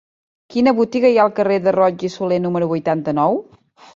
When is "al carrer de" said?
1.29-1.75